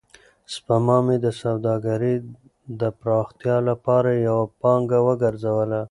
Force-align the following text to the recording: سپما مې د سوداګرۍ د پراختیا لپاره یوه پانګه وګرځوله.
سپما 0.53 0.97
مې 1.05 1.15
د 1.25 1.27
سوداګرۍ 1.41 2.15
د 2.81 2.81
پراختیا 2.99 3.57
لپاره 3.69 4.09
یوه 4.27 4.45
پانګه 4.61 4.99
وګرځوله. 5.07 5.79